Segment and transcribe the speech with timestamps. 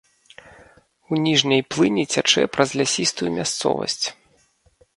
[1.11, 4.03] У ніжняй плыні цячэ праз лясістую мясцовасць.